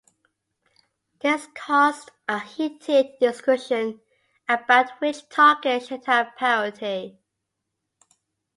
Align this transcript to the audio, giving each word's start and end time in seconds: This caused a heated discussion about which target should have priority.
This 1.19 1.45
caused 1.53 2.09
a 2.27 2.39
heated 2.39 3.19
discussion 3.19 4.01
about 4.49 4.99
which 4.99 5.29
target 5.29 5.85
should 5.85 6.05
have 6.05 6.35
priority. 6.35 7.19